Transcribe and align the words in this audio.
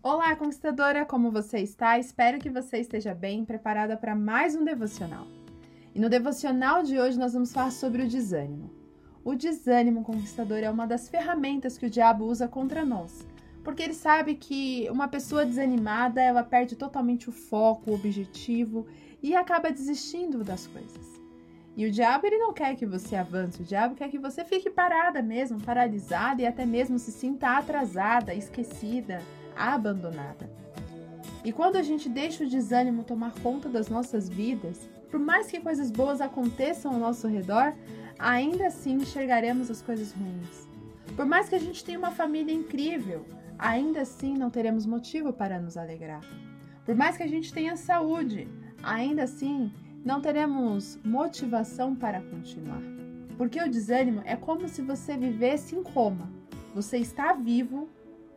Olá, 0.00 0.36
conquistadora, 0.36 1.04
como 1.04 1.28
você 1.28 1.58
está? 1.58 1.98
Espero 1.98 2.38
que 2.38 2.48
você 2.48 2.78
esteja 2.78 3.12
bem, 3.12 3.44
preparada 3.44 3.96
para 3.96 4.14
mais 4.14 4.54
um 4.54 4.64
devocional. 4.64 5.26
E 5.92 5.98
no 5.98 6.08
devocional 6.08 6.84
de 6.84 7.00
hoje 7.00 7.18
nós 7.18 7.32
vamos 7.32 7.52
falar 7.52 7.72
sobre 7.72 8.04
o 8.04 8.08
desânimo. 8.08 8.70
O 9.24 9.34
desânimo 9.34 10.04
conquistador 10.04 10.58
é 10.58 10.70
uma 10.70 10.86
das 10.86 11.08
ferramentas 11.08 11.76
que 11.76 11.86
o 11.86 11.90
diabo 11.90 12.26
usa 12.26 12.46
contra 12.46 12.84
nós, 12.84 13.26
porque 13.64 13.82
ele 13.82 13.92
sabe 13.92 14.36
que 14.36 14.88
uma 14.88 15.08
pessoa 15.08 15.44
desanimada, 15.44 16.22
ela 16.22 16.44
perde 16.44 16.76
totalmente 16.76 17.28
o 17.28 17.32
foco, 17.32 17.90
o 17.90 17.94
objetivo 17.94 18.86
e 19.20 19.34
acaba 19.34 19.72
desistindo 19.72 20.44
das 20.44 20.68
coisas. 20.68 21.20
E 21.76 21.84
o 21.84 21.90
diabo 21.90 22.24
ele 22.24 22.38
não 22.38 22.52
quer 22.52 22.76
que 22.76 22.86
você 22.86 23.16
avance, 23.16 23.62
o 23.62 23.64
diabo 23.64 23.96
quer 23.96 24.08
que 24.08 24.18
você 24.18 24.44
fique 24.44 24.70
parada 24.70 25.20
mesmo, 25.20 25.60
paralisada 25.60 26.40
e 26.40 26.46
até 26.46 26.64
mesmo 26.64 27.00
se 27.00 27.10
sinta 27.10 27.58
atrasada, 27.58 28.32
esquecida, 28.32 29.20
abandonada. 29.58 30.50
E 31.44 31.52
quando 31.52 31.76
a 31.76 31.82
gente 31.82 32.08
deixa 32.08 32.44
o 32.44 32.48
desânimo 32.48 33.04
tomar 33.04 33.32
conta 33.42 33.68
das 33.68 33.88
nossas 33.88 34.28
vidas, 34.28 34.88
por 35.10 35.18
mais 35.18 35.46
que 35.46 35.60
coisas 35.60 35.90
boas 35.90 36.20
aconteçam 36.20 36.92
ao 36.92 36.98
nosso 36.98 37.26
redor, 37.26 37.74
ainda 38.18 38.66
assim 38.66 38.94
enxergaremos 38.94 39.70
as 39.70 39.80
coisas 39.82 40.12
ruins. 40.12 40.68
Por 41.16 41.24
mais 41.24 41.48
que 41.48 41.54
a 41.54 41.58
gente 41.58 41.84
tenha 41.84 41.98
uma 41.98 42.10
família 42.10 42.52
incrível, 42.52 43.24
ainda 43.58 44.02
assim 44.02 44.36
não 44.36 44.50
teremos 44.50 44.86
motivo 44.86 45.32
para 45.32 45.58
nos 45.58 45.76
alegrar. 45.76 46.20
Por 46.84 46.94
mais 46.94 47.16
que 47.16 47.22
a 47.22 47.28
gente 47.28 47.52
tenha 47.52 47.76
saúde, 47.76 48.48
ainda 48.82 49.24
assim 49.24 49.72
não 50.04 50.20
teremos 50.20 50.98
motivação 51.04 51.94
para 51.94 52.20
continuar. 52.20 52.82
Porque 53.36 53.60
o 53.62 53.70
desânimo 53.70 54.22
é 54.24 54.36
como 54.36 54.68
se 54.68 54.82
você 54.82 55.16
vivesse 55.16 55.76
em 55.76 55.82
coma. 55.82 56.30
Você 56.74 56.98
está 56.98 57.32
vivo, 57.32 57.88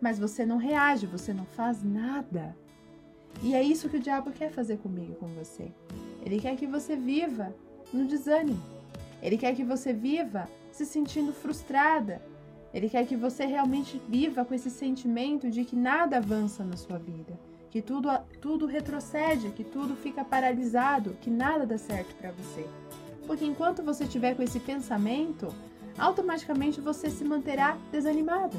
mas 0.01 0.17
você 0.17 0.45
não 0.45 0.57
reage, 0.57 1.05
você 1.05 1.31
não 1.31 1.45
faz 1.45 1.83
nada. 1.83 2.55
E 3.43 3.53
é 3.53 3.61
isso 3.61 3.87
que 3.87 3.97
o 3.97 4.01
diabo 4.01 4.31
quer 4.31 4.51
fazer 4.51 4.77
comigo, 4.77 5.15
com 5.15 5.27
você. 5.27 5.71
Ele 6.25 6.39
quer 6.39 6.55
que 6.57 6.67
você 6.67 6.95
viva 6.95 7.55
no 7.93 8.05
desânimo. 8.05 8.61
Ele 9.21 9.37
quer 9.37 9.55
que 9.55 9.63
você 9.63 9.93
viva 9.93 10.49
se 10.71 10.85
sentindo 10.85 11.31
frustrada. 11.31 12.21
Ele 12.73 12.89
quer 12.89 13.05
que 13.05 13.15
você 13.15 13.45
realmente 13.45 14.01
viva 14.07 14.43
com 14.43 14.53
esse 14.53 14.69
sentimento 14.69 15.49
de 15.49 15.63
que 15.63 15.75
nada 15.75 16.17
avança 16.17 16.63
na 16.63 16.77
sua 16.77 16.97
vida, 16.97 17.37
que 17.69 17.81
tudo, 17.81 18.09
tudo 18.39 18.65
retrocede, 18.65 19.49
que 19.49 19.63
tudo 19.63 19.95
fica 19.95 20.23
paralisado, 20.23 21.17
que 21.21 21.29
nada 21.29 21.65
dá 21.65 21.77
certo 21.77 22.15
para 22.15 22.31
você. 22.31 22.65
Porque 23.27 23.45
enquanto 23.45 23.83
você 23.83 24.05
tiver 24.05 24.35
com 24.35 24.41
esse 24.41 24.59
pensamento, 24.59 25.53
automaticamente 25.97 26.79
você 26.79 27.09
se 27.09 27.23
manterá 27.25 27.77
desanimada. 27.91 28.57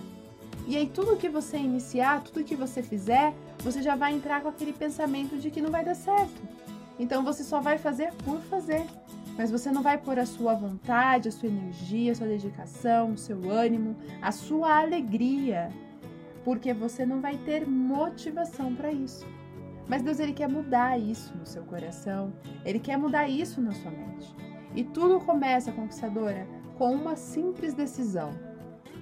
E 0.67 0.77
aí 0.77 0.87
tudo 0.87 1.17
que 1.17 1.29
você 1.29 1.57
iniciar, 1.57 2.23
tudo 2.23 2.45
que 2.45 2.55
você 2.55 2.83
fizer, 2.83 3.35
você 3.59 3.83
já 3.83 3.97
vai 3.97 4.15
entrar 4.15 4.41
com 4.43 4.49
aquele 4.49 4.73
pensamento 4.73 5.37
de 5.37 5.51
que 5.51 5.61
não 5.61 5.71
vai 5.71 5.85
dar 5.85 5.95
certo. 5.95 6.41
Então 6.99 7.25
você 7.25 7.43
só 7.43 7.61
vai 7.61 7.79
fazer 7.79 8.13
por 8.25 8.41
fazer. 8.43 8.87
Mas 9.37 9.51
você 9.51 9.71
não 9.71 9.83
vai 9.83 9.97
pôr 9.97 10.19
a 10.19 10.27
sua 10.27 10.55
vontade, 10.55 11.29
a 11.29 11.33
sua 11.33 11.49
energia, 11.49 12.13
a 12.13 12.15
sua 12.15 12.27
dedicação, 12.27 13.13
o 13.13 13.19
seu 13.19 13.51
ânimo, 13.51 13.97
a 14.21 14.31
sua 14.31 14.81
alegria, 14.81 15.71
porque 16.45 16.75
você 16.75 17.07
não 17.07 17.21
vai 17.21 17.39
ter 17.39 17.67
motivação 17.67 18.75
para 18.75 18.93
isso. 18.93 19.27
Mas 19.89 20.03
Deus 20.03 20.21
ele 20.21 20.33
quer 20.33 20.49
mudar 20.49 20.99
isso 20.99 21.35
no 21.37 21.47
seu 21.47 21.63
coração, 21.65 22.33
ele 22.65 22.79
quer 22.79 22.99
mudar 22.99 23.29
isso 23.29 23.61
na 23.61 23.73
sua 23.73 23.91
mente. 23.91 24.35
E 24.75 24.85
tudo 24.85 25.21
começa, 25.21 25.73
conquistadora, 25.73 26.47
com 26.77 26.95
uma 26.95 27.17
simples 27.17 27.75
decisão 27.75 28.31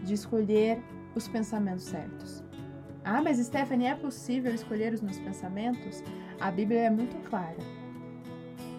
de 0.02 0.14
escolher 0.14 0.82
os 1.14 1.28
pensamentos 1.28 1.84
certos. 1.84 2.42
Ah, 3.05 3.22
mas 3.22 3.39
Stephanie, 3.39 3.86
é 3.86 3.94
possível 3.94 4.55
escolher 4.55 4.92
os 4.92 5.00
meus 5.00 5.19
pensamentos? 5.19 6.02
A 6.39 6.50
Bíblia 6.50 6.80
é 6.80 6.91
muito 6.91 7.17
clara 7.28 7.56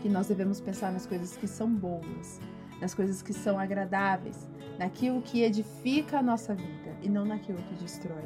que 0.02 0.10
nós 0.10 0.28
devemos 0.28 0.60
pensar 0.60 0.92
nas 0.92 1.06
coisas 1.06 1.38
que 1.38 1.48
são 1.48 1.72
boas, 1.72 2.40
nas 2.80 2.94
coisas 2.94 3.22
que 3.22 3.33
são 3.33 3.60
agradáveis, 3.60 4.48
naquilo 4.80 5.22
que 5.22 5.44
edifica 5.44 6.20
a 6.20 6.23
nossa 6.23 6.55
vida 6.55 6.95
e 7.02 7.10
não 7.10 7.26
naquilo 7.26 7.60
que 7.60 7.76
destrói. 7.76 8.23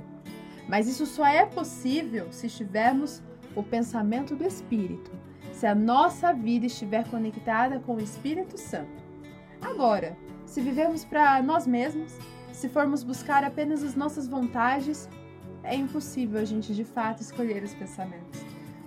Mas 0.68 0.88
isso 0.88 1.06
só 1.06 1.26
é 1.26 1.46
possível 1.46 2.32
se 2.32 2.48
estivermos 2.48 3.22
o 3.56 3.62
pensamento 3.62 4.36
do 4.36 4.46
Espírito, 4.46 5.12
se 5.52 5.66
a 5.66 5.76
nossa 5.76 6.34
vida 6.34 6.66
estiver 6.66 7.08
conectada 7.10 7.80
com 7.80 7.96
o 7.96 8.02
Espírito 8.02 8.58
Santo. 8.58 9.04
Agora, 9.62 10.18
se 10.46 10.62
vivemos 10.62 11.06
para 11.06 11.42
nós 11.42 11.68
mesmos, 11.68 12.18
se 12.56 12.70
formos 12.70 13.04
buscar 13.04 13.44
apenas 13.44 13.84
as 13.84 13.96
nossas 13.96 14.28
vontades, 14.28 15.10
é 15.62 15.76
impossível 15.76 16.40
a 16.40 16.46
gente 16.46 16.74
de 16.74 16.86
fato 16.86 17.22
escolher 17.22 17.62
os 17.64 17.74
pensamentos. 17.74 18.40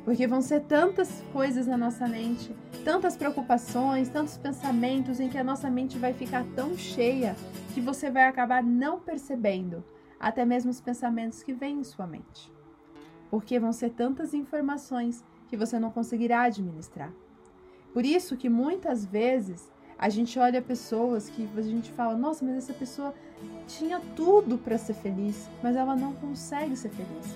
Porque 0.04 0.26
vão 0.26 0.40
ser 0.40 0.62
tantas 0.62 1.22
coisas 1.34 1.66
na 1.66 1.76
nossa 1.76 2.08
mente, 2.08 2.56
tantas 2.82 3.14
preocupações, 3.14 4.08
tantos 4.08 4.38
pensamentos 4.38 5.20
em 5.20 5.28
que 5.28 5.36
a 5.36 5.44
nossa 5.44 5.68
mente 5.68 5.98
vai 5.98 6.14
ficar 6.14 6.46
tão 6.56 6.78
cheia 6.78 7.36
que 7.74 7.80
você 7.80 8.10
vai 8.10 8.26
acabar 8.26 8.62
não 8.62 8.98
percebendo 8.98 9.84
até 10.18 10.46
mesmo 10.46 10.70
os 10.70 10.80
pensamentos 10.80 11.42
que 11.42 11.52
vêm 11.52 11.80
em 11.80 11.84
sua 11.84 12.06
mente. 12.06 12.50
Porque 13.30 13.60
vão 13.60 13.72
ser 13.72 13.90
tantas 13.90 14.32
informações 14.32 15.22
que 15.48 15.58
você 15.58 15.78
não 15.78 15.90
conseguirá 15.90 16.42
administrar. 16.42 17.12
Por 17.92 18.04
isso 18.04 18.36
que 18.36 18.48
muitas 18.48 19.04
vezes 19.04 19.70
a 19.98 20.08
gente 20.08 20.38
olha 20.38 20.62
pessoas 20.62 21.28
que 21.28 21.48
a 21.56 21.62
gente 21.62 21.90
fala, 21.90 22.16
nossa, 22.16 22.44
mas 22.44 22.56
essa 22.56 22.72
pessoa 22.72 23.12
tinha 23.66 24.00
tudo 24.14 24.56
para 24.56 24.78
ser 24.78 24.94
feliz, 24.94 25.48
mas 25.60 25.74
ela 25.74 25.96
não 25.96 26.12
consegue 26.12 26.76
ser 26.76 26.90
feliz. 26.90 27.34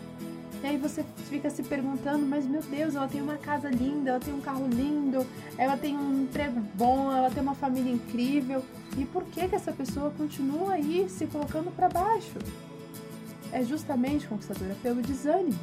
E 0.62 0.67
aí 0.67 0.77
você 0.77 1.05
fica 1.28 1.50
se 1.50 1.61
perguntando, 1.65 2.25
mas 2.25 2.47
meu 2.47 2.62
Deus, 2.62 2.95
ela 2.95 3.09
tem 3.09 3.21
uma 3.21 3.37
casa 3.37 3.69
linda, 3.69 4.11
ela 4.11 4.21
tem 4.21 4.33
um 4.33 4.41
carro 4.41 4.69
lindo, 4.69 5.27
ela 5.59 5.77
tem 5.77 5.97
um 5.97 6.23
emprego 6.23 6.61
bom, 6.75 7.11
ela 7.11 7.28
tem 7.28 7.43
uma 7.43 7.56
família 7.56 7.93
incrível. 7.93 8.62
E 8.97 9.05
por 9.05 9.25
que 9.25 9.49
que 9.49 9.56
essa 9.56 9.73
pessoa 9.73 10.12
continua 10.17 10.75
aí 10.75 11.09
se 11.09 11.27
colocando 11.27 11.75
para 11.75 11.89
baixo? 11.89 12.39
É 13.50 13.65
justamente, 13.65 14.29
conquistadora, 14.29 14.77
pelo 14.81 15.03
desânimo. 15.03 15.59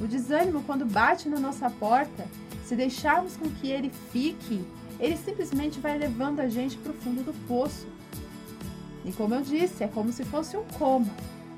O 0.00 0.06
desânimo, 0.06 0.62
quando 0.62 0.86
bate 0.86 1.28
na 1.28 1.40
nossa 1.40 1.68
porta, 1.68 2.26
se 2.64 2.76
deixarmos 2.76 3.36
com 3.36 3.50
que 3.50 3.68
ele 3.68 3.90
fique 4.12 4.64
ele 5.00 5.16
simplesmente 5.16 5.80
vai 5.80 5.96
levando 5.96 6.40
a 6.40 6.48
gente 6.48 6.76
para 6.76 6.92
o 6.92 6.94
fundo 6.94 7.24
do 7.24 7.32
poço. 7.48 7.86
E 9.04 9.12
como 9.12 9.34
eu 9.34 9.40
disse, 9.40 9.82
é 9.82 9.88
como 9.88 10.12
se 10.12 10.24
fosse 10.24 10.56
um 10.56 10.64
coma. 10.78 11.10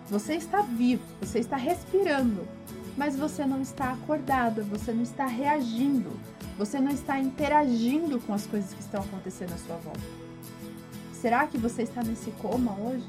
Você 0.08 0.34
está 0.34 0.62
vivo, 0.62 1.03
você 1.20 1.41
está 1.41 1.56
respirando, 1.56 2.47
mas 2.97 3.16
você 3.16 3.44
não 3.44 3.60
está 3.60 3.92
acordado, 3.92 4.62
você 4.64 4.92
não 4.92 5.02
está 5.02 5.26
reagindo, 5.26 6.10
você 6.56 6.78
não 6.78 6.92
está 6.92 7.19
interagindo 7.19 8.20
com 8.20 8.32
as 8.32 8.47
coisas 8.47 8.72
que 8.72 8.81
estão 8.81 9.02
acontecendo 9.02 9.52
à 9.52 9.56
sua 9.56 9.76
volta. 9.76 10.00
Será 11.12 11.47
que 11.47 11.58
você 11.58 11.82
está 11.82 12.02
nesse 12.02 12.31
coma 12.32 12.72
hoje? 12.78 13.08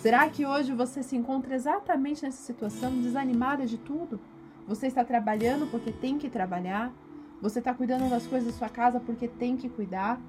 Será 0.00 0.28
que 0.28 0.44
hoje 0.44 0.72
você 0.72 1.02
se 1.02 1.16
encontra 1.16 1.54
exatamente 1.54 2.22
nessa 2.22 2.42
situação, 2.42 3.00
desanimada 3.00 3.64
de 3.64 3.78
tudo? 3.78 4.20
Você 4.66 4.86
está 4.86 5.04
trabalhando 5.04 5.70
porque 5.70 5.92
tem 5.92 6.18
que 6.18 6.28
trabalhar, 6.28 6.92
você 7.40 7.58
está 7.58 7.74
cuidando 7.74 8.08
das 8.08 8.26
coisas 8.26 8.52
da 8.52 8.58
sua 8.58 8.68
casa 8.68 9.00
porque 9.00 9.28
tem 9.28 9.56
que 9.56 9.68
cuidar. 9.68 10.20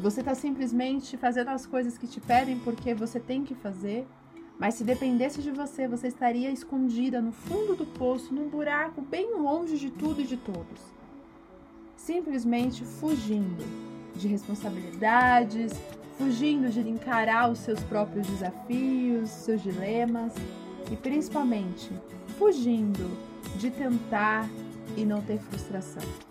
Você 0.00 0.20
está 0.20 0.34
simplesmente 0.34 1.16
fazendo 1.16 1.48
as 1.48 1.66
coisas 1.66 1.96
que 1.96 2.06
te 2.06 2.20
pedem 2.20 2.58
porque 2.58 2.94
você 2.94 3.20
tem 3.20 3.44
que 3.44 3.54
fazer. 3.54 4.06
Mas 4.58 4.74
se 4.74 4.82
dependesse 4.82 5.40
de 5.40 5.52
você, 5.52 5.86
você 5.86 6.08
estaria 6.08 6.50
escondida 6.50 7.20
no 7.20 7.30
fundo 7.30 7.76
do 7.76 7.86
poço, 7.86 8.34
num 8.34 8.48
buraco 8.48 9.00
bem 9.00 9.36
longe 9.38 9.78
de 9.78 9.90
tudo 9.90 10.20
e 10.20 10.24
de 10.24 10.36
todos. 10.36 10.82
Simplesmente 11.96 12.84
fugindo 12.84 13.64
de 14.16 14.26
responsabilidades, 14.26 15.72
fugindo 16.18 16.68
de 16.70 16.80
encarar 16.80 17.48
os 17.50 17.60
seus 17.60 17.80
próprios 17.84 18.26
desafios, 18.26 19.30
seus 19.30 19.62
dilemas 19.62 20.34
e 20.90 20.96
principalmente 20.96 21.90
fugindo 22.36 23.08
de 23.56 23.70
tentar 23.70 24.48
e 24.96 25.04
não 25.04 25.22
ter 25.22 25.38
frustração. 25.38 26.27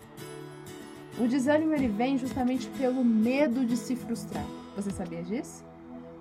O 1.20 1.26
desânimo 1.26 1.74
ele 1.74 1.88
vem 1.88 2.16
justamente 2.16 2.68
pelo 2.78 3.04
medo 3.04 3.64
de 3.64 3.76
se 3.76 3.96
frustrar. 3.96 4.44
Você 4.76 4.90
sabia 4.90 5.22
disso? 5.22 5.64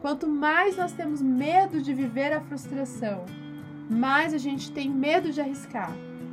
Quanto 0.02 0.28
mais 0.28 0.76
nós 0.76 0.92
temos 0.92 1.22
medo 1.22 1.82
de 1.82 1.94
viver 1.94 2.34
a 2.34 2.42
frustração, 2.42 3.26
mais 3.90 4.34
a 4.34 4.38
gente 4.38 4.72
tem 4.72 4.90
medo 4.90 5.32
de 5.32 5.40
arriscar. 5.40 5.92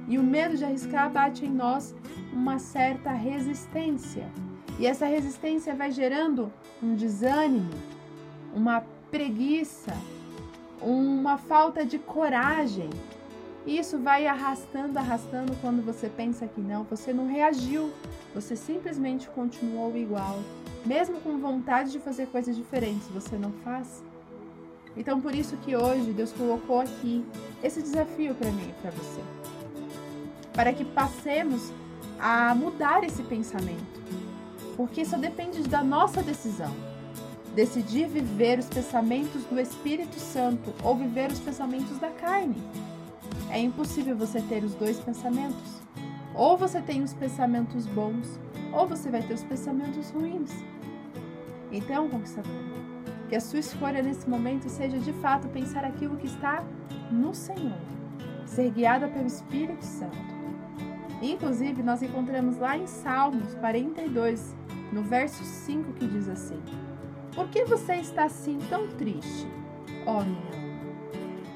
E 0.08 0.18
o 0.18 0.22
medo 0.22 0.56
de 0.56 0.64
arriscar 0.64 1.10
bate 1.10 1.44
em 1.44 1.50
nós 1.50 1.94
uma 2.32 2.58
certa 2.58 3.10
resistência. 3.10 4.26
E 4.78 4.86
essa 4.86 5.06
resistência 5.06 5.74
vai 5.74 5.90
gerando 5.90 6.52
um 6.82 6.94
desânimo, 6.94 7.70
uma 8.54 8.82
preguiça, 9.10 9.94
uma 10.80 11.38
falta 11.38 11.84
de 11.84 11.98
coragem. 11.98 12.90
E 13.66 13.78
isso 13.78 13.98
vai 13.98 14.26
arrastando, 14.26 14.98
arrastando 14.98 15.56
quando 15.60 15.84
você 15.84 16.08
pensa 16.08 16.46
que 16.46 16.60
não, 16.60 16.84
você 16.84 17.12
não 17.12 17.26
reagiu, 17.26 17.90
você 18.34 18.56
simplesmente 18.56 19.28
continuou 19.28 19.96
igual, 19.96 20.40
mesmo 20.84 21.20
com 21.20 21.38
vontade 21.38 21.92
de 21.92 22.00
fazer 22.00 22.26
coisas 22.26 22.56
diferentes, 22.56 23.06
você 23.08 23.36
não 23.36 23.52
faz. 23.64 24.02
Então, 24.96 25.20
por 25.20 25.34
isso 25.34 25.56
que 25.58 25.76
hoje 25.76 26.12
Deus 26.12 26.32
colocou 26.32 26.80
aqui 26.80 27.24
esse 27.62 27.80
desafio 27.80 28.34
para 28.34 28.50
mim 28.50 28.68
e 28.68 28.82
para 28.82 28.90
você. 28.90 29.20
Para 30.52 30.72
que 30.72 30.84
passemos 30.84 31.72
a 32.18 32.54
mudar 32.54 33.02
esse 33.04 33.22
pensamento. 33.22 34.02
Porque 34.76 35.04
só 35.04 35.16
depende 35.16 35.62
da 35.62 35.82
nossa 35.82 36.22
decisão. 36.22 36.72
Decidir 37.54 38.08
viver 38.08 38.58
os 38.58 38.66
pensamentos 38.66 39.44
do 39.44 39.60
Espírito 39.60 40.18
Santo 40.18 40.72
ou 40.82 40.96
viver 40.96 41.30
os 41.30 41.40
pensamentos 41.40 41.98
da 41.98 42.10
carne. 42.10 42.56
É 43.50 43.58
impossível 43.58 44.16
você 44.16 44.40
ter 44.42 44.64
os 44.64 44.74
dois 44.74 44.98
pensamentos. 44.98 45.83
Ou 46.34 46.56
você 46.56 46.80
tem 46.80 47.02
os 47.02 47.14
pensamentos 47.14 47.86
bons, 47.86 48.40
ou 48.72 48.86
você 48.86 49.08
vai 49.08 49.22
ter 49.22 49.34
os 49.34 49.44
pensamentos 49.44 50.10
ruins. 50.10 50.50
Então, 51.70 52.08
conquistador, 52.08 52.52
que 53.28 53.36
a 53.36 53.40
sua 53.40 53.60
escolha 53.60 54.02
nesse 54.02 54.28
momento 54.28 54.68
seja 54.68 54.98
de 54.98 55.12
fato 55.14 55.48
pensar 55.48 55.84
aquilo 55.84 56.16
que 56.16 56.26
está 56.26 56.64
no 57.10 57.32
Senhor, 57.32 57.78
ser 58.46 58.70
guiada 58.70 59.08
pelo 59.08 59.26
Espírito 59.26 59.84
Santo. 59.84 60.34
Inclusive, 61.22 61.82
nós 61.82 62.02
encontramos 62.02 62.58
lá 62.58 62.76
em 62.76 62.86
Salmos 62.86 63.54
42, 63.54 64.54
no 64.92 65.02
verso 65.02 65.42
5, 65.44 65.92
que 65.94 66.06
diz 66.06 66.28
assim: 66.28 66.60
Por 67.34 67.48
que 67.48 67.64
você 67.64 67.94
está 67.94 68.24
assim 68.24 68.58
tão 68.68 68.88
triste, 68.88 69.48
ó 70.04 70.22
minha? 70.22 70.64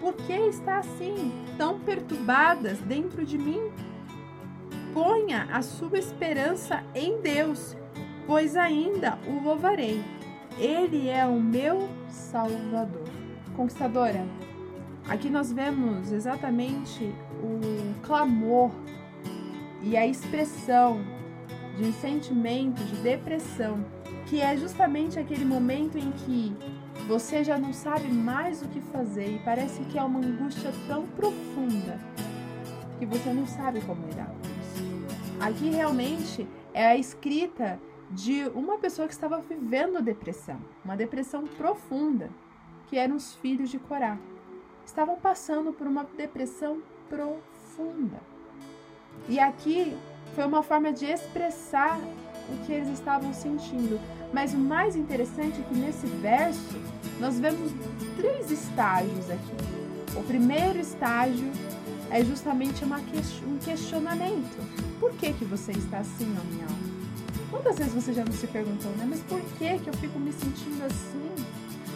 Por 0.01 0.15
que 0.15 0.33
está 0.33 0.79
assim, 0.79 1.33
tão 1.59 1.81
perturbadas 1.81 2.79
dentro 2.79 3.27
de 3.27 3.37
mim? 3.37 3.71
Ponha 5.01 5.47
a 5.53 5.63
sua 5.63 5.97
esperança 5.97 6.83
em 6.93 7.21
Deus, 7.21 7.77
pois 8.27 8.57
ainda 8.57 9.17
o 9.29 9.45
louvarei. 9.45 10.03
Ele 10.59 11.09
é 11.09 11.25
o 11.25 11.41
meu 11.41 11.89
Salvador. 12.09 13.05
Conquistadora, 13.55 14.27
aqui 15.09 15.31
nós 15.31 15.53
vemos 15.53 16.11
exatamente 16.11 17.15
o 17.41 17.95
clamor 18.03 18.73
e 19.85 19.97
a 19.97 20.05
expressão 20.05 21.01
de 21.77 21.93
sentimento 21.93 22.83
de 22.83 22.97
depressão, 22.97 23.85
que 24.27 24.41
é 24.41 24.57
justamente 24.57 25.17
aquele 25.17 25.45
momento 25.45 25.97
em 25.97 26.11
que 26.11 26.57
você 27.07 27.45
já 27.45 27.57
não 27.57 27.73
sabe 27.73 28.09
mais 28.09 28.63
o 28.63 28.67
que 28.67 28.81
fazer 28.81 29.37
e 29.37 29.39
parece 29.45 29.81
que 29.83 29.97
é 29.97 30.03
uma 30.03 30.19
angústia 30.19 30.73
tão 30.89 31.07
profunda 31.07 32.01
que 32.99 33.07
você 33.07 33.33
não 33.33 33.47
sabe 33.47 33.81
como 33.83 34.05
lidar. 34.05 34.35
Aqui 35.41 35.71
realmente 35.71 36.49
é 36.75 36.87
a 36.87 36.97
escrita 36.97 37.81
de 38.11 38.45
uma 38.55 38.79
pessoa 38.79 39.07
que 39.07 39.15
estava 39.15 39.41
vivendo 39.41 40.03
depressão, 40.03 40.59
uma 40.85 40.97
depressão 40.97 41.47
profunda, 41.47 42.31
que 42.89 42.97
eram 42.97 43.17
os 43.17 43.35
filhos 43.37 43.71
de 43.71 43.79
Corá. 43.79 44.19
Estavam 44.85 45.17
passando 45.17 45.73
por 45.73 45.87
uma 45.87 46.05
depressão 46.17 46.83
profunda. 47.09 48.19
E 49.29 49.39
aqui 49.39 49.97
foi 50.35 50.45
uma 50.45 50.63
forma 50.63 50.93
de 50.93 51.05
expressar 51.07 51.99
o 51.99 52.67
que 52.67 52.73
eles 52.73 52.89
estavam 52.89 53.33
sentindo. 53.33 54.01
Mas 54.33 54.55
o 54.55 54.59
mais 54.59 54.97
interessante 54.97 55.61
é 55.61 55.65
que 55.65 55.75
nesse 55.75 56.07
verso 56.07 56.77
nós 57.21 57.39
vemos 57.39 57.73
três 58.17 58.51
estágios 58.51 59.31
aqui. 59.31 60.19
O 60.19 60.23
primeiro 60.25 60.79
estágio 60.79 61.51
é 62.11 62.25
justamente 62.25 62.85
uma, 62.85 62.99
um 62.99 63.59
questionamento. 63.59 64.57
Por 64.99 65.13
que, 65.13 65.33
que 65.33 65.45
você 65.45 65.73
está 65.73 65.99
assim, 65.99 66.35
ó 66.39 66.45
minha 66.53 66.65
alma? 66.65 66.99
Quantas 67.51 67.79
vezes 67.79 67.95
você 67.95 68.13
já 68.13 68.25
não 68.25 68.33
se 68.33 68.47
perguntou, 68.47 68.91
né? 68.93 69.07
Mas 69.09 69.21
por 69.21 69.41
que, 69.59 69.79
que 69.79 69.89
eu 69.89 69.95
fico 69.95 70.19
me 70.19 70.33
sentindo 70.33 70.85
assim? 70.85 71.45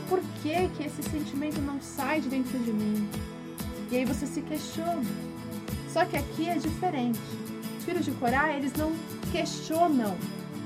Por 0.08 0.20
que, 0.42 0.68
que 0.68 0.84
esse 0.84 1.02
sentimento 1.02 1.60
não 1.60 1.80
sai 1.80 2.20
de 2.20 2.28
dentro 2.28 2.58
de 2.58 2.72
mim? 2.72 3.08
E 3.90 3.96
aí 3.96 4.04
você 4.04 4.26
se 4.26 4.40
questiona. 4.40 5.04
Só 5.90 6.04
que 6.04 6.16
aqui 6.16 6.48
é 6.48 6.56
diferente. 6.56 7.20
Os 7.78 7.84
filhos 7.84 8.04
de 8.04 8.12
Corá, 8.12 8.54
eles 8.54 8.72
não 8.74 8.92
questionam 9.30 10.16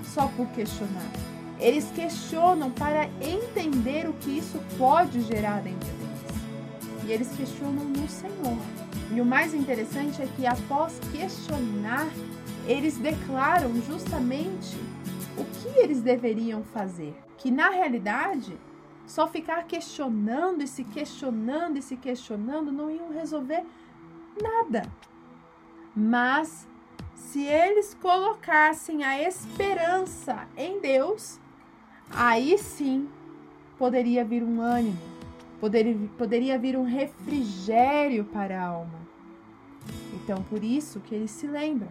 só 0.05 0.29
por 0.29 0.47
questionar. 0.49 1.11
Eles 1.59 1.91
questionam 1.95 2.71
para 2.71 3.09
entender 3.21 4.09
o 4.09 4.13
que 4.13 4.39
isso 4.39 4.61
pode 4.79 5.23
gerar 5.23 5.63
dentro 5.63 5.89
deles. 5.89 7.07
E 7.07 7.13
eles 7.13 7.29
questionam 7.37 7.85
no 7.85 8.09
Senhor. 8.09 8.86
E 9.13 9.21
o 9.21 9.25
mais 9.25 9.55
interessante 9.55 10.21
é 10.21 10.27
que 10.37 10.47
após 10.47 10.99
questionar, 11.13 12.09
eles 12.67 12.99
declaram 12.99 13.75
justamente 13.83 14.77
o 15.37 15.45
que 15.45 15.79
eles 15.79 16.01
deveriam 16.03 16.63
fazer. 16.65 17.15
Que 17.39 17.51
na 17.51 17.71
realidade, 17.71 18.59
só 19.07 19.29
ficar 19.29 19.65
questionando 19.65 20.63
e 20.63 20.67
se 20.67 20.83
questionando 20.85 21.79
e 21.79 21.83
se 21.83 21.97
questionando 21.97 22.73
não 22.73 22.91
iam 22.91 23.13
resolver 23.13 23.65
nada. 24.43 24.83
Mas 25.95 26.67
se 27.15 27.43
eles 27.45 27.95
colocassem 27.95 29.05
a 29.05 29.23
esperança 29.23 30.47
em 30.57 30.81
Deus, 30.81 31.41
aí 32.11 32.59
sim 32.59 33.09
poderia 33.79 34.25
vir 34.25 34.43
um 34.43 34.61
ânimo, 34.61 34.99
poderia, 35.61 35.97
poderia 36.17 36.59
vir 36.59 36.77
um 36.77 36.85
refrigério 36.85 38.25
para 38.25 38.61
a 38.61 38.67
alma. 38.67 39.07
Então, 40.15 40.43
por 40.45 40.63
isso 40.63 41.01
que 41.01 41.15
ele 41.15 41.29
se 41.29 41.47
lembra. 41.47 41.89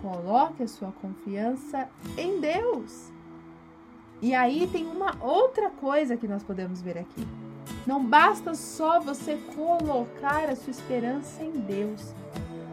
Coloque 0.00 0.62
a 0.62 0.68
sua 0.68 0.92
confiança 0.92 1.88
em 2.16 2.40
Deus. 2.40 3.10
E 4.22 4.34
aí 4.34 4.66
tem 4.70 4.86
uma 4.86 5.16
outra 5.20 5.70
coisa 5.70 6.16
que 6.16 6.28
nós 6.28 6.42
podemos 6.42 6.80
ver 6.80 6.98
aqui. 6.98 7.26
Não 7.86 8.04
basta 8.04 8.54
só 8.54 9.00
você 9.00 9.36
colocar 9.54 10.48
a 10.48 10.56
sua 10.56 10.70
esperança 10.70 11.42
em 11.42 11.52
Deus. 11.52 12.14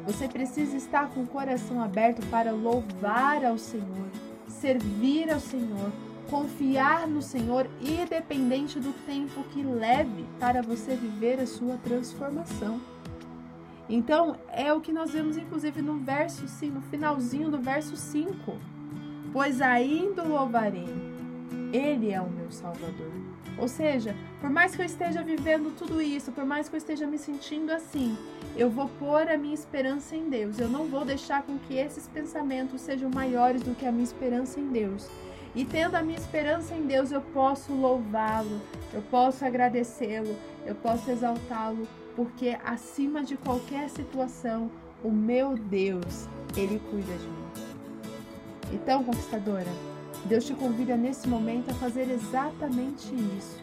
Você 0.05 0.27
precisa 0.27 0.75
estar 0.75 1.09
com 1.09 1.21
o 1.21 1.27
coração 1.27 1.81
aberto 1.81 2.25
para 2.29 2.51
louvar 2.51 3.43
ao 3.45 3.57
Senhor, 3.57 4.07
servir 4.47 5.31
ao 5.31 5.39
Senhor, 5.39 5.91
confiar 6.29 7.07
no 7.07 7.21
Senhor, 7.21 7.67
independente 7.81 8.79
do 8.79 8.93
tempo 9.05 9.43
que 9.51 9.63
leve 9.63 10.25
para 10.39 10.61
você 10.61 10.95
viver 10.95 11.39
a 11.39 11.45
sua 11.45 11.77
transformação. 11.77 12.79
Então, 13.89 14.37
é 14.49 14.73
o 14.73 14.81
que 14.81 14.93
nós 14.93 15.11
vemos 15.11 15.37
inclusive 15.37 15.81
no 15.81 15.99
verso, 15.99 16.47
sim, 16.47 16.69
no 16.69 16.81
finalzinho 16.81 17.49
do 17.49 17.59
verso 17.59 17.95
5. 17.95 18.57
Pois 19.31 19.61
ainda 19.61 20.23
o 20.23 20.29
louvarei, 20.29 20.87
ele 21.71 22.11
é 22.11 22.21
o 22.21 22.29
meu 22.29 22.51
Salvador. 22.51 23.11
Ou 23.57 23.67
seja, 23.67 24.15
por 24.39 24.49
mais 24.49 24.75
que 24.75 24.81
eu 24.81 24.85
esteja 24.85 25.21
vivendo 25.21 25.75
tudo 25.75 26.01
isso, 26.01 26.31
por 26.31 26.45
mais 26.45 26.67
que 26.67 26.75
eu 26.75 26.77
esteja 26.77 27.05
me 27.05 27.17
sentindo 27.17 27.71
assim, 27.71 28.17
eu 28.55 28.69
vou 28.69 28.87
pôr 28.99 29.27
a 29.29 29.37
minha 29.37 29.53
esperança 29.53 30.15
em 30.15 30.29
Deus. 30.29 30.59
Eu 30.59 30.69
não 30.69 30.85
vou 30.85 31.05
deixar 31.05 31.43
com 31.43 31.57
que 31.59 31.75
esses 31.75 32.07
pensamentos 32.07 32.81
sejam 32.81 33.09
maiores 33.09 33.61
do 33.61 33.75
que 33.75 33.85
a 33.85 33.91
minha 33.91 34.03
esperança 34.03 34.59
em 34.59 34.69
Deus. 34.69 35.09
E 35.55 35.63
tendo 35.63 35.95
a 35.95 36.01
minha 36.01 36.17
esperança 36.17 36.73
em 36.73 36.87
Deus, 36.87 37.11
eu 37.11 37.21
posso 37.21 37.73
louvá-lo, 37.73 38.59
eu 38.91 39.01
posso 39.03 39.45
agradecê-lo, 39.45 40.35
eu 40.65 40.73
posso 40.73 41.11
exaltá-lo, 41.11 41.87
porque 42.15 42.57
acima 42.65 43.23
de 43.23 43.37
qualquer 43.37 43.89
situação, 43.89 44.71
o 45.03 45.11
meu 45.11 45.55
Deus, 45.55 46.27
ele 46.57 46.81
cuida 46.89 47.13
de 47.13 47.27
mim. 47.27 47.43
Então, 48.73 49.03
conquistadora, 49.03 49.69
Deus 50.25 50.45
te 50.45 50.53
convida 50.53 50.97
nesse 50.97 51.27
momento 51.27 51.69
a 51.69 51.73
fazer 51.75 52.09
exatamente 52.09 53.13
isso. 53.37 53.61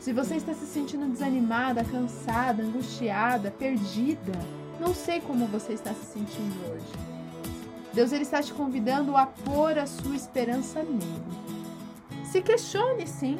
Se 0.00 0.12
você 0.12 0.36
está 0.36 0.54
se 0.54 0.66
sentindo 0.66 1.06
desanimada, 1.06 1.84
cansada, 1.84 2.62
angustiada, 2.62 3.50
perdida, 3.50 4.32
não 4.80 4.94
sei 4.94 5.20
como 5.20 5.46
você 5.46 5.74
está 5.74 5.92
se 5.92 6.06
sentindo 6.06 6.72
hoje. 6.72 7.17
Deus 7.92 8.12
ele 8.12 8.22
está 8.22 8.42
te 8.42 8.52
convidando 8.52 9.16
a 9.16 9.26
pôr 9.26 9.78
a 9.78 9.86
sua 9.86 10.14
esperança 10.14 10.82
nele. 10.82 11.22
Se 12.24 12.42
questione 12.42 13.06
sim. 13.06 13.38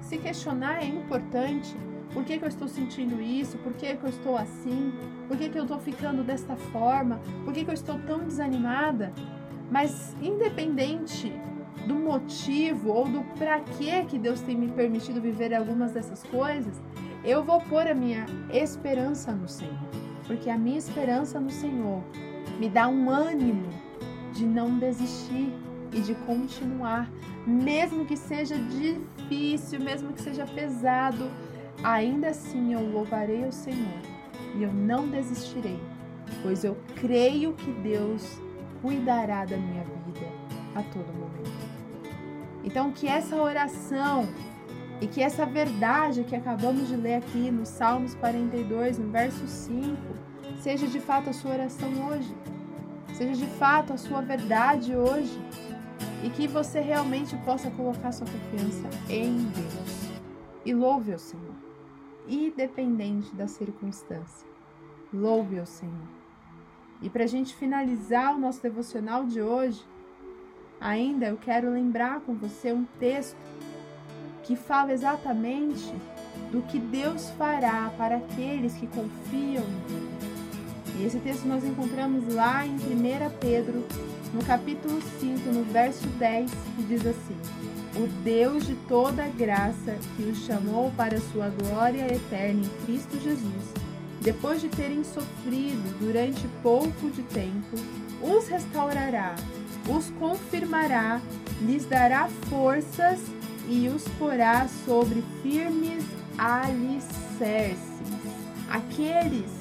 Se 0.00 0.16
questionar 0.18 0.82
é 0.82 0.86
importante. 0.86 1.76
Por 2.12 2.24
que, 2.24 2.38
que 2.38 2.44
eu 2.44 2.48
estou 2.48 2.66
sentindo 2.66 3.20
isso? 3.20 3.56
Por 3.58 3.72
que, 3.74 3.94
que 3.94 4.02
eu 4.02 4.08
estou 4.08 4.36
assim? 4.36 4.92
Por 5.28 5.36
que, 5.36 5.48
que 5.48 5.58
eu 5.58 5.62
estou 5.62 5.78
ficando 5.78 6.24
desta 6.24 6.56
forma? 6.56 7.20
Por 7.44 7.54
que, 7.54 7.64
que 7.64 7.70
eu 7.70 7.74
estou 7.74 7.98
tão 8.00 8.18
desanimada? 8.20 9.12
Mas 9.70 10.16
independente 10.20 11.32
do 11.86 11.94
motivo 11.94 12.90
ou 12.90 13.06
do 13.06 13.22
para 13.38 13.60
que 13.60 14.04
que 14.06 14.18
Deus 14.18 14.40
tem 14.40 14.56
me 14.56 14.68
permitido 14.68 15.20
viver 15.20 15.54
algumas 15.54 15.92
dessas 15.92 16.24
coisas, 16.24 16.82
eu 17.22 17.44
vou 17.44 17.60
pôr 17.60 17.86
a 17.86 17.94
minha 17.94 18.26
esperança 18.52 19.30
no 19.32 19.46
Senhor, 19.48 19.78
porque 20.26 20.50
a 20.50 20.58
minha 20.58 20.78
esperança 20.78 21.38
no 21.38 21.50
Senhor 21.50 22.02
me 22.58 22.68
dá 22.68 22.88
um 22.88 23.08
ânimo 23.08 23.68
de 24.32 24.46
não 24.46 24.78
desistir 24.78 25.52
e 25.92 26.00
de 26.00 26.14
continuar, 26.14 27.10
mesmo 27.46 28.04
que 28.04 28.16
seja 28.16 28.56
difícil, 28.56 29.80
mesmo 29.80 30.12
que 30.12 30.22
seja 30.22 30.46
pesado, 30.46 31.30
ainda 31.82 32.28
assim 32.28 32.74
eu 32.74 32.80
louvarei 32.80 33.44
o 33.44 33.52
Senhor 33.52 34.00
e 34.54 34.62
eu 34.62 34.72
não 34.72 35.08
desistirei, 35.08 35.80
pois 36.42 36.64
eu 36.64 36.76
creio 36.96 37.52
que 37.54 37.72
Deus 37.72 38.40
cuidará 38.80 39.44
da 39.44 39.56
minha 39.56 39.84
vida 40.06 40.26
a 40.74 40.82
todo 40.82 41.12
momento. 41.12 41.50
Então, 42.62 42.92
que 42.92 43.06
essa 43.08 43.36
oração 43.36 44.28
E 45.00 45.06
que 45.06 45.22
essa 45.22 45.46
verdade 45.46 46.24
que 46.24 46.36
acabamos 46.36 46.88
de 46.88 46.94
ler 46.94 47.14
aqui 47.14 47.50
no 47.50 47.64
Salmos 47.64 48.14
42, 48.16 48.98
no 48.98 49.10
verso 49.10 49.46
5, 49.46 49.96
seja 50.60 50.86
de 50.86 51.00
fato 51.00 51.30
a 51.30 51.32
sua 51.32 51.52
oração 51.52 51.88
hoje. 52.08 52.34
Seja 53.20 53.36
de 53.36 53.46
fato 53.58 53.92
a 53.92 53.98
sua 53.98 54.22
verdade 54.22 54.96
hoje. 54.96 55.38
E 56.24 56.30
que 56.30 56.48
você 56.48 56.80
realmente 56.80 57.36
possa 57.44 57.70
colocar 57.70 58.12
sua 58.12 58.26
confiança 58.26 58.88
em 59.10 59.44
Deus. 59.44 60.10
E 60.64 60.72
louve 60.72 61.12
ao 61.12 61.18
Senhor, 61.18 61.54
independente 62.26 63.34
da 63.34 63.46
circunstância. 63.46 64.48
Louve 65.12 65.58
ao 65.58 65.66
Senhor. 65.66 66.08
E 67.02 67.10
para 67.10 67.24
a 67.24 67.26
gente 67.26 67.54
finalizar 67.54 68.34
o 68.34 68.38
nosso 68.38 68.62
devocional 68.62 69.26
de 69.26 69.42
hoje, 69.42 69.84
ainda 70.80 71.26
eu 71.26 71.36
quero 71.36 71.70
lembrar 71.70 72.20
com 72.20 72.34
você 72.34 72.72
um 72.72 72.86
texto 72.98 73.36
que 74.44 74.56
fala 74.56 74.94
exatamente 74.94 75.94
do 76.50 76.62
que 76.62 76.78
Deus 76.78 77.28
fará 77.32 77.92
para 77.98 78.16
aqueles 78.16 78.74
que 78.78 78.86
confiam 78.86 79.64
nele. 79.90 80.39
E 80.98 81.04
esse 81.04 81.18
texto 81.18 81.46
nós 81.46 81.64
encontramos 81.64 82.34
lá 82.34 82.66
em 82.66 82.74
1 82.74 82.78
Pedro, 83.40 83.84
no 84.34 84.44
capítulo 84.44 85.00
5, 85.20 85.50
no 85.50 85.64
verso 85.64 86.06
10, 86.06 86.50
que 86.76 86.82
diz 86.84 87.06
assim: 87.06 87.36
O 87.96 88.06
Deus 88.22 88.66
de 88.66 88.74
toda 88.88 89.26
graça 89.28 89.96
que 90.16 90.22
os 90.24 90.38
chamou 90.44 90.90
para 90.96 91.16
a 91.16 91.20
sua 91.32 91.48
glória 91.48 92.12
eterna 92.12 92.62
em 92.62 92.84
Cristo 92.84 93.20
Jesus 93.20 93.90
depois 94.20 94.60
de 94.60 94.68
terem 94.68 95.02
sofrido 95.02 95.98
durante 95.98 96.46
pouco 96.62 97.10
de 97.10 97.22
tempo, 97.22 97.76
os 98.20 98.48
restaurará, 98.48 99.34
os 99.88 100.10
confirmará, 100.18 101.20
lhes 101.62 101.86
dará 101.86 102.28
forças 102.50 103.18
e 103.66 103.88
os 103.88 104.06
porá 104.18 104.68
sobre 104.84 105.24
firmes 105.42 106.04
alicerces. 106.36 107.78
Aqueles 108.68 109.59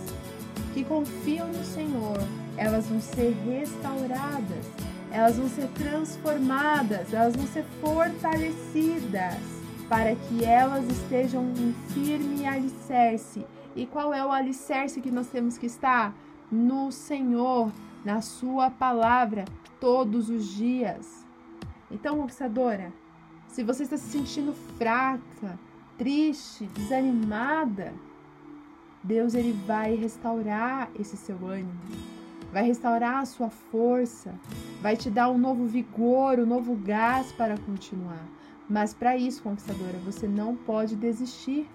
que 0.79 0.85
confiam 0.85 1.49
no 1.49 1.65
Senhor, 1.65 2.17
elas 2.55 2.87
vão 2.87 3.01
ser 3.01 3.35
restauradas, 3.45 4.65
elas 5.11 5.35
vão 5.35 5.49
ser 5.49 5.67
transformadas, 5.71 7.13
elas 7.13 7.35
vão 7.35 7.45
ser 7.47 7.65
fortalecidas, 7.81 9.35
para 9.89 10.15
que 10.15 10.45
elas 10.45 10.89
estejam 10.89 11.43
em 11.57 11.73
firme 11.89 12.45
alicerce 12.47 13.45
e 13.75 13.85
qual 13.85 14.13
é 14.13 14.25
o 14.25 14.31
alicerce 14.31 15.01
que 15.01 15.11
nós 15.11 15.27
temos 15.27 15.57
que 15.57 15.65
estar? 15.65 16.15
No 16.49 16.93
Senhor, 16.93 17.73
na 18.05 18.21
Sua 18.21 18.71
palavra, 18.71 19.43
todos 19.81 20.29
os 20.29 20.47
dias. 20.47 21.25
Então, 21.91 22.19
conquistadora, 22.19 22.93
se 23.49 23.63
você 23.63 23.83
está 23.83 23.97
se 23.97 24.09
sentindo 24.09 24.53
fraca, 24.77 25.59
triste, 25.97 26.67
desanimada, 26.67 27.93
Deus 29.03 29.33
ele 29.33 29.53
vai 29.65 29.95
restaurar 29.95 30.89
esse 30.99 31.15
seu 31.15 31.37
ânimo, 31.47 31.71
vai 32.51 32.63
restaurar 32.63 33.19
a 33.19 33.25
sua 33.25 33.49
força, 33.49 34.33
vai 34.81 34.97
te 34.97 35.09
dar 35.09 35.29
um 35.29 35.37
novo 35.37 35.65
vigor, 35.65 36.39
um 36.39 36.45
novo 36.45 36.75
gás 36.75 37.31
para 37.31 37.57
continuar. 37.57 38.25
Mas 38.69 38.93
para 38.93 39.17
isso, 39.17 39.41
conquistadora, 39.41 39.97
você 40.05 40.27
não 40.27 40.55
pode 40.55 40.95
desistir. 40.95 41.67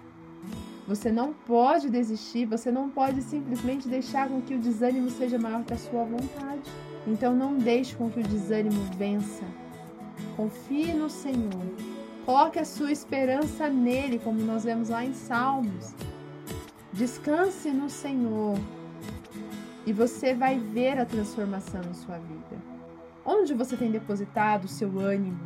Você 0.87 1.11
não 1.11 1.33
pode 1.33 1.89
desistir, 1.89 2.45
você 2.45 2.71
não 2.71 2.89
pode 2.89 3.21
simplesmente 3.23 3.87
deixar 3.87 4.29
com 4.29 4.39
que 4.39 4.53
o 4.53 4.59
desânimo 4.59 5.09
seja 5.09 5.39
maior 5.39 5.63
que 5.63 5.73
a 5.73 5.77
sua 5.77 6.03
vontade. 6.03 6.61
Então 7.07 7.35
não 7.35 7.57
deixe 7.57 7.95
com 7.95 8.09
que 8.09 8.19
o 8.19 8.23
desânimo 8.23 8.81
vença. 8.95 9.43
Confie 10.37 10.93
no 10.93 11.09
Senhor. 11.09 11.65
Coloque 12.23 12.59
a 12.59 12.65
sua 12.65 12.91
esperança 12.91 13.67
nele, 13.67 14.19
como 14.19 14.39
nós 14.41 14.63
vemos 14.63 14.89
lá 14.89 15.03
em 15.03 15.13
Salmos. 15.13 15.93
Descanse 16.95 17.71
no 17.71 17.89
Senhor 17.89 18.57
e 19.85 19.91
você 19.91 20.33
vai 20.33 20.57
ver 20.57 20.97
a 20.97 21.03
transformação 21.03 21.81
na 21.83 21.93
sua 21.93 22.17
vida. 22.19 22.57
Onde 23.25 23.53
você 23.53 23.75
tem 23.75 23.91
depositado 23.91 24.63
o 24.63 24.69
seu 24.69 24.97
ânimo, 24.97 25.37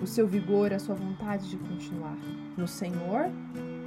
o 0.00 0.06
seu 0.06 0.28
vigor, 0.28 0.72
a 0.72 0.78
sua 0.78 0.94
vontade 0.94 1.50
de 1.50 1.56
continuar? 1.56 2.16
No 2.56 2.68
Senhor 2.68 3.32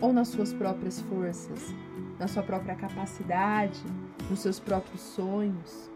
ou 0.02 0.12
nas 0.12 0.28
suas 0.28 0.52
próprias 0.52 1.00
forças, 1.00 1.74
na 2.20 2.28
sua 2.28 2.44
própria 2.44 2.76
capacidade, 2.76 3.82
nos 4.30 4.42
seus 4.42 4.60
próprios 4.60 5.00
sonhos. 5.00 5.90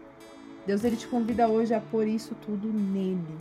Deus 0.66 0.84
ele 0.84 0.96
te 0.96 1.06
convida 1.06 1.48
hoje 1.48 1.74
a 1.74 1.82
pôr 1.82 2.08
isso 2.08 2.34
tudo 2.46 2.72
nele. 2.72 3.36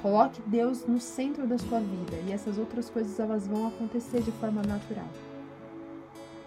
Coloque 0.00 0.40
Deus 0.46 0.86
no 0.86 0.98
centro 0.98 1.46
da 1.46 1.58
sua 1.58 1.78
vida 1.78 2.16
e 2.26 2.32
essas 2.32 2.56
outras 2.56 2.88
coisas 2.88 3.20
elas 3.20 3.46
vão 3.46 3.68
acontecer 3.68 4.22
de 4.22 4.32
forma 4.32 4.62
natural. 4.62 5.10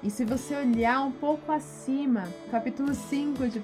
E 0.03 0.11
se 0.11 0.25
você 0.25 0.53
olhar 0.53 1.01
um 1.01 1.11
pouco 1.13 1.49
acima, 1.49 2.27
capítulo 2.51 2.93
5 2.93 3.47
de 3.47 3.59
1 3.59 3.63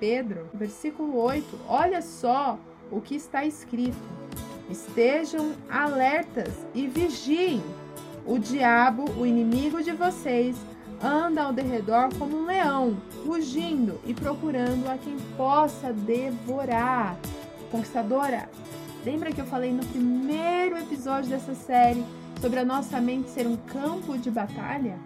Pedro, 0.00 0.48
versículo 0.52 1.16
8, 1.16 1.60
olha 1.68 2.02
só 2.02 2.58
o 2.90 3.00
que 3.00 3.14
está 3.14 3.44
escrito: 3.44 3.96
Estejam 4.68 5.52
alertas 5.70 6.52
e 6.74 6.88
vigiem 6.88 7.62
o 8.26 8.36
diabo, 8.36 9.04
o 9.16 9.24
inimigo 9.24 9.80
de 9.80 9.92
vocês, 9.92 10.56
anda 11.00 11.44
ao 11.44 11.52
derredor 11.52 12.12
como 12.18 12.36
um 12.36 12.46
leão, 12.46 12.96
rugindo 13.24 14.00
e 14.04 14.12
procurando 14.12 14.88
a 14.88 14.98
quem 14.98 15.16
possa 15.36 15.92
devorar. 15.92 17.16
Conquistadora, 17.70 18.48
lembra 19.04 19.30
que 19.30 19.40
eu 19.40 19.46
falei 19.46 19.72
no 19.72 19.86
primeiro 19.86 20.76
episódio 20.78 21.30
dessa 21.30 21.54
série 21.54 22.04
sobre 22.40 22.58
a 22.58 22.64
nossa 22.64 23.00
mente 23.00 23.30
ser 23.30 23.46
um 23.46 23.56
campo 23.56 24.18
de 24.18 24.32
batalha? 24.32 24.98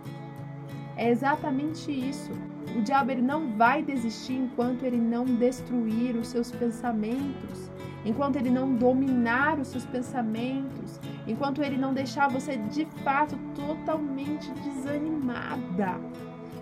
É 1.01 1.11
exatamente 1.11 1.91
isso. 1.91 2.31
O 2.77 2.83
diabo 2.83 3.11
ele 3.11 3.23
não 3.23 3.57
vai 3.57 3.83
desistir 3.83 4.35
enquanto 4.35 4.85
ele 4.85 4.99
não 4.99 5.25
destruir 5.25 6.15
os 6.15 6.29
seus 6.29 6.53
pensamentos 6.53 7.71
enquanto 8.05 8.37
ele 8.37 8.51
não 8.51 8.75
dominar 8.75 9.59
os 9.59 9.69
seus 9.69 9.85
pensamentos, 9.85 10.99
enquanto 11.27 11.63
ele 11.63 11.77
não 11.77 11.93
deixar 11.93 12.29
você 12.29 12.57
de 12.57 12.87
fato 13.05 13.37
totalmente 13.55 14.51
desanimada. 14.53 16.01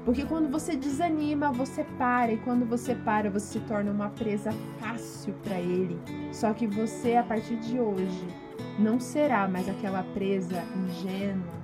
Porque 0.05 0.25
quando 0.25 0.51
você 0.51 0.75
desanima, 0.75 1.53
você 1.53 1.85
para, 1.99 2.33
e 2.33 2.39
quando 2.39 2.65
você 2.65 2.95
para, 2.95 3.31
você 3.31 3.59
se 3.59 3.61
torna 3.67 3.91
uma 3.91 4.09
presa 4.09 4.53
fácil 4.79 5.35
para 5.45 5.61
ele. 5.61 6.01
Só 6.33 6.53
que 6.55 6.67
você, 6.67 7.17
a 7.17 7.23
partir 7.23 7.57
de 7.57 7.79
hoje, 7.79 8.27
não 8.79 8.99
será 8.99 9.47
mais 9.47 9.69
aquela 9.69 10.03
presa 10.03 10.65
ingênua 10.87 11.58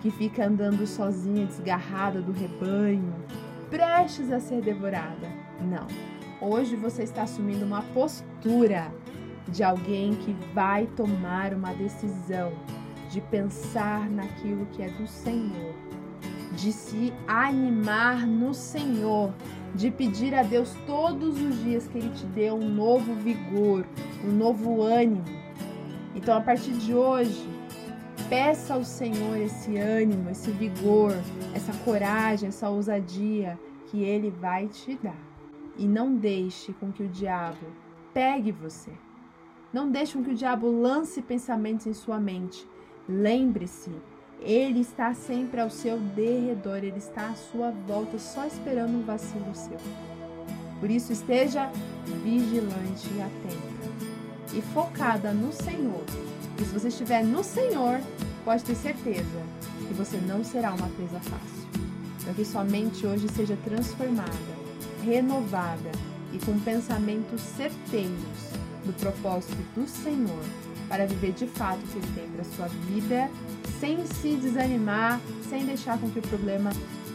que 0.00 0.10
fica 0.10 0.46
andando 0.46 0.86
sozinha, 0.86 1.46
desgarrada 1.46 2.20
do 2.20 2.32
rebanho, 2.32 3.14
prestes 3.70 4.32
a 4.32 4.40
ser 4.40 4.62
devorada. 4.62 5.28
Não 5.60 5.86
Hoje 6.40 6.76
você 6.76 7.02
está 7.02 7.22
assumindo 7.22 7.64
uma 7.64 7.82
postura 7.82 8.92
de 9.48 9.64
alguém 9.64 10.14
que 10.14 10.32
vai 10.54 10.86
tomar 10.86 11.52
uma 11.52 11.72
decisão, 11.72 12.52
de 13.10 13.20
pensar 13.20 14.08
naquilo 14.08 14.64
que 14.66 14.80
é 14.80 14.88
do 14.88 15.04
Senhor, 15.08 15.74
de 16.52 16.70
se 16.72 17.12
animar 17.26 18.24
no 18.24 18.54
Senhor, 18.54 19.34
de 19.74 19.90
pedir 19.90 20.32
a 20.32 20.44
Deus 20.44 20.76
todos 20.86 21.40
os 21.42 21.60
dias 21.64 21.88
que 21.88 21.98
Ele 21.98 22.10
te 22.10 22.24
dê 22.26 22.52
um 22.52 22.68
novo 22.68 23.14
vigor, 23.16 23.84
um 24.24 24.30
novo 24.30 24.80
ânimo. 24.80 25.24
Então, 26.14 26.36
a 26.36 26.40
partir 26.40 26.72
de 26.74 26.94
hoje, 26.94 27.48
peça 28.28 28.74
ao 28.74 28.84
Senhor 28.84 29.36
esse 29.38 29.76
ânimo, 29.76 30.30
esse 30.30 30.50
vigor, 30.50 31.12
essa 31.54 31.72
coragem, 31.84 32.48
essa 32.48 32.68
ousadia 32.68 33.58
que 33.86 34.02
Ele 34.02 34.30
vai 34.30 34.68
te 34.68 34.98
dar. 35.02 35.16
E 35.76 35.86
não 35.86 36.14
deixe 36.14 36.72
com 36.74 36.92
que 36.92 37.02
o 37.02 37.08
diabo 37.08 37.66
pegue 38.12 38.52
você. 38.52 38.90
Não 39.72 39.90
deixe 39.90 40.14
com 40.14 40.24
que 40.24 40.30
o 40.30 40.34
diabo 40.34 40.70
lance 40.70 41.22
pensamentos 41.22 41.86
em 41.86 41.92
sua 41.92 42.18
mente. 42.18 42.66
Lembre-se, 43.08 43.92
ele 44.40 44.80
está 44.80 45.14
sempre 45.14 45.60
ao 45.60 45.70
seu 45.70 45.98
derredor, 45.98 46.78
ele 46.78 46.98
está 46.98 47.28
à 47.28 47.34
sua 47.34 47.70
volta, 47.70 48.18
só 48.18 48.46
esperando 48.46 48.98
um 48.98 49.02
vacilo 49.02 49.54
seu. 49.54 49.78
Por 50.80 50.90
isso, 50.90 51.12
esteja 51.12 51.70
vigilante 52.22 53.08
e 53.14 53.20
atenta 53.20 53.77
e 54.54 54.62
focada 54.62 55.32
no 55.32 55.52
Senhor. 55.52 56.04
E 56.60 56.64
se 56.64 56.72
você 56.72 56.88
estiver 56.88 57.24
no 57.24 57.42
Senhor, 57.44 58.00
pode 58.44 58.64
ter 58.64 58.74
certeza 58.74 59.42
que 59.86 59.94
você 59.94 60.16
não 60.18 60.42
será 60.44 60.74
uma 60.74 60.88
presa 60.88 61.20
fácil. 61.20 61.68
Então, 62.20 62.34
que 62.34 62.44
sua 62.44 62.64
mente 62.64 63.06
hoje 63.06 63.26
seja 63.28 63.56
transformada 63.64 64.58
renovada 65.04 65.90
e 66.32 66.38
com 66.44 66.58
pensamentos 66.60 67.40
certeiros 67.40 68.52
do 68.84 68.92
propósito 69.00 69.56
do 69.74 69.86
Senhor 69.88 70.44
para 70.88 71.06
viver 71.06 71.32
de 71.32 71.46
fato 71.46 71.78
o 71.78 71.88
que 71.88 71.98
Ele 71.98 72.06
tem 72.14 72.28
para 72.30 72.44
sua 72.44 72.66
vida, 72.68 73.30
sem 73.78 74.06
se 74.06 74.36
desanimar, 74.36 75.20
sem 75.48 75.66
deixar 75.66 75.98
com 75.98 76.10
que 76.10 76.18
o 76.18 76.22
problema 76.22 76.70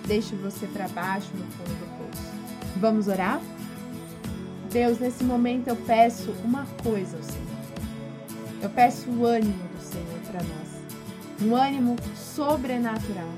deixe 0.05 0.35
você 0.35 0.67
para 0.67 0.87
baixo 0.89 1.29
no 1.33 1.45
fundo 1.51 1.79
do 1.79 1.97
poço. 1.97 2.23
Vamos 2.79 3.07
orar? 3.07 3.41
Deus, 4.73 4.97
nesse 4.97 5.23
momento 5.23 5.67
eu 5.67 5.75
peço 5.75 6.31
uma 6.43 6.65
coisa 6.81 7.15
ao 7.15 7.21
Senhor. 7.21 7.47
Eu 8.59 8.69
peço 8.71 9.07
o 9.07 9.23
ânimo 9.23 9.63
do 9.69 9.79
Senhor 9.79 10.19
para 10.25 10.41
nós. 10.41 10.63
um 11.43 11.55
ânimo 11.55 11.95
sobrenatural, 12.15 13.29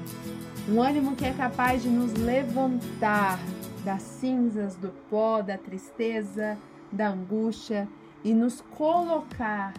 um 0.69 0.81
ânimo 0.81 1.15
que 1.15 1.25
é 1.25 1.33
capaz 1.33 1.83
de 1.83 1.89
nos 1.89 2.13
levantar 2.13 3.37
das 3.83 4.01
cinzas, 4.01 4.75
do 4.75 4.93
pó, 5.09 5.41
da 5.41 5.57
tristeza, 5.57 6.57
da 6.89 7.09
angústia 7.09 7.87
e 8.23 8.33
nos 8.33 8.61
colocar 8.61 9.73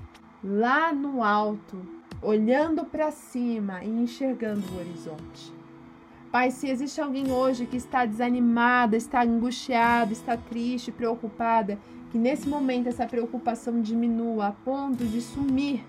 lá 0.44 0.92
no 0.92 1.24
alto, 1.24 1.80
olhando 2.20 2.84
para 2.84 3.10
cima 3.10 3.82
e 3.82 3.88
enxergando 3.88 4.62
o 4.74 4.78
horizonte. 4.78 5.55
Pai, 6.36 6.50
se 6.50 6.68
existe 6.68 7.00
alguém 7.00 7.32
hoje 7.32 7.64
que 7.64 7.78
está 7.78 8.04
desanimada, 8.04 8.94
está 8.94 9.22
angustiada, 9.22 10.12
está 10.12 10.36
triste, 10.36 10.92
preocupada, 10.92 11.78
que 12.10 12.18
nesse 12.18 12.46
momento 12.46 12.90
essa 12.90 13.06
preocupação 13.06 13.80
diminua 13.80 14.48
a 14.48 14.52
ponto 14.52 15.02
de 15.06 15.22
sumir, 15.22 15.82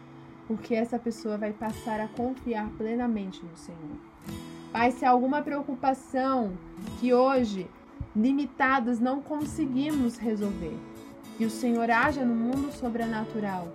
porque 0.47 0.73
essa 0.73 0.97
pessoa 0.97 1.37
vai 1.37 1.51
passar 1.51 1.99
a 1.99 2.07
confiar 2.07 2.69
plenamente 2.77 3.43
no 3.43 3.57
Senhor. 3.57 3.97
Pai, 4.71 4.91
se 4.91 5.03
há 5.03 5.09
alguma 5.09 5.41
preocupação 5.41 6.53
que 7.01 7.13
hoje, 7.13 7.67
limitadas, 8.15 9.01
não 9.01 9.21
conseguimos 9.21 10.15
resolver, 10.15 10.79
que 11.37 11.43
o 11.43 11.49
Senhor 11.49 11.91
haja 11.91 12.23
no 12.23 12.33
mundo 12.33 12.71
sobrenatural 12.71 13.67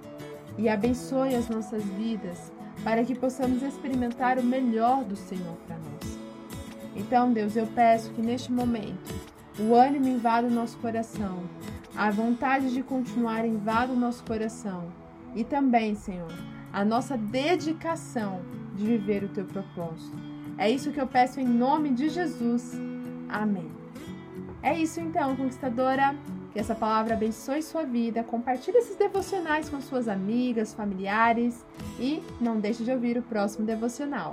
e 0.57 0.71
abençoe 0.71 1.35
as 1.35 1.51
nossas 1.51 1.85
vidas 1.85 2.51
para 2.83 3.05
que 3.05 3.15
possamos 3.15 3.63
experimentar 3.63 4.39
o 4.39 4.43
melhor 4.43 5.05
do 5.05 5.17
Senhor 5.17 5.55
para 5.67 5.77
nós. 5.77 5.92
Então, 6.95 7.33
Deus, 7.33 7.57
eu 7.57 7.67
peço 7.67 8.11
que 8.11 8.21
neste 8.21 8.53
momento 8.53 9.15
o 9.59 9.75
ânimo 9.75 10.09
invada 10.09 10.47
o 10.47 10.51
nosso 10.51 10.77
coração, 10.79 11.43
a 11.97 12.11
vontade 12.11 12.73
de 12.73 12.83
continuar 12.83 13.45
invada 13.45 13.93
o 13.93 13.97
nosso 13.97 14.25
coração 14.25 14.85
e 15.35 15.45
também, 15.45 15.95
Senhor, 15.95 16.33
a 16.73 16.85
nossa 16.85 17.17
dedicação 17.17 18.41
de 18.75 18.85
viver 18.85 19.25
o 19.25 19.29
teu 19.29 19.45
propósito. 19.45 20.17
É 20.57 20.71
isso 20.71 20.93
que 20.93 21.01
eu 21.01 21.07
peço 21.07 21.41
em 21.41 21.47
nome 21.47 21.91
de 21.91 22.09
Jesus. 22.09 22.73
Amém. 23.29 23.71
É 24.63 24.79
isso 24.79 25.01
então, 25.01 25.35
conquistadora. 25.37 26.15
Que 26.53 26.59
essa 26.59 26.75
palavra 26.75 27.15
abençoe 27.15 27.63
sua 27.63 27.83
vida. 27.83 28.23
Compartilhe 28.23 28.77
esses 28.77 28.95
devocionais 28.95 29.71
com 29.71 29.81
suas 29.81 30.07
amigas, 30.07 30.75
familiares 30.75 31.65
e 31.99 32.23
não 32.39 32.61
deixe 32.61 32.85
de 32.85 32.91
ouvir 32.91 33.17
o 33.17 33.23
próximo 33.23 33.65
devocional. 33.65 34.33